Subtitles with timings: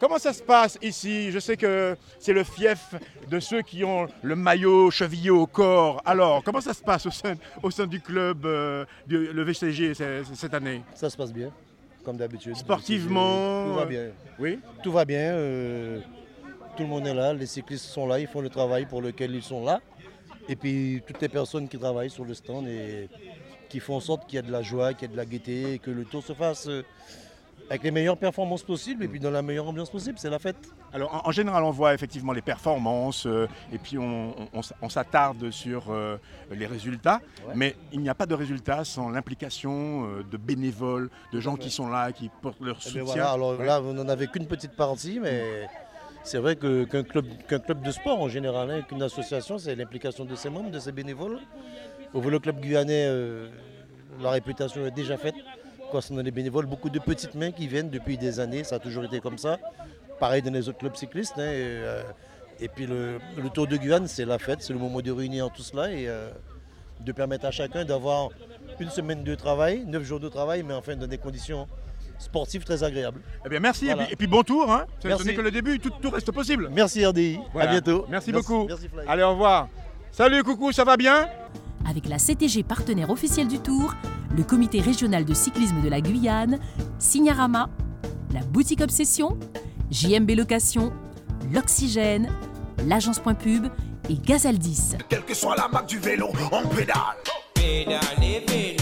[0.00, 1.30] comment ça se passe ici?
[1.30, 2.94] Je sais que c'est le fief
[3.28, 6.02] de ceux qui ont le maillot chevillé au corps.
[6.04, 9.92] Alors, comment ça se passe au sein, au sein du club, euh, du, le VCG
[10.34, 10.82] cette année?
[10.94, 11.50] Ça se passe bien,
[12.04, 12.56] comme d'habitude.
[12.56, 14.06] Sportivement, Tout va euh, bien.
[14.38, 14.58] Oui?
[14.82, 15.32] Tout va bien.
[15.34, 16.00] euh,
[16.76, 17.34] tout le monde est là.
[17.34, 18.18] Les cyclistes sont là.
[18.18, 19.80] Ils font le travail pour lequel ils sont là.
[20.48, 23.08] Et puis toutes les personnes qui travaillent sur le stand et
[23.68, 25.26] qui font en sorte qu'il y ait de la joie, qu'il y ait de la
[25.26, 26.82] gaieté, et que le tour se fasse euh,
[27.70, 30.18] avec les meilleures performances possibles et puis dans la meilleure ambiance possible.
[30.18, 30.56] C'est la fête.
[30.92, 34.34] Alors en, en général, on voit effectivement les performances euh, et puis on,
[34.88, 36.16] s'attarde sur euh,
[36.50, 37.54] les résultats, Ouais.
[37.54, 41.70] mais il n'y a pas de résultats sans l'implication euh, de bénévoles, de gens qui
[41.70, 43.04] sont là, qui portent leur Eh soutien.
[43.04, 43.64] voilà, alors Ouais.
[43.64, 45.68] là, on n'en avait qu'une petite partie, mais
[46.24, 50.34] c'est vrai qu'un club, club de sport en général, hein, qu'une association, c'est l'implication de
[50.34, 51.38] ses membres, de ses bénévoles.
[52.12, 53.08] Au Vélo Club Guyanais,
[54.20, 55.36] la réputation est déjà faite.
[55.90, 59.04] Concernant les bénévoles, beaucoup de petites mains qui viennent depuis des années, ça a toujours
[59.04, 59.58] été comme ça.
[60.18, 61.34] Pareil dans les autres clubs cyclistes.
[61.38, 62.02] hein, et, euh,
[62.60, 65.50] et puis le, le Tour de Guyane, c'est la fête, c'est le moment de réunir
[65.50, 66.30] tout cela et euh,
[67.00, 68.28] de permettre à chacun d'avoir
[68.78, 71.66] une semaine de travail, neuf jours de travail, mais enfin dans des conditions
[72.18, 73.20] sportives très agréables.
[73.46, 74.02] Eh bien merci Voilà.
[74.02, 74.86] et, puis, et puis bon tour, hein.
[75.02, 76.68] ce n'est que le début, tout, tout reste possible.
[76.70, 77.68] Merci RDI, Voilà.
[77.70, 78.06] à bientôt.
[78.10, 78.66] Merci beaucoup.
[78.66, 78.88] Merci.
[79.08, 79.68] Allez, au revoir.
[80.12, 81.28] Salut, coucou, ça va bien?
[81.88, 83.94] Avec la CTG partenaire officielle du Tour,
[84.36, 86.58] le comité régional de cyclisme de la Guyane,
[86.98, 87.68] Signarama,
[88.32, 89.38] la boutique Obsession,
[89.90, 90.92] JMB Location,
[91.52, 92.28] l'Oxygène,
[92.86, 93.66] l'agence Point Pub
[94.08, 94.96] et Gazaldis.
[95.08, 96.96] Quelle que soit la marque du vélo, on pédale.
[97.54, 98.79] Pédalez vélo, pédalez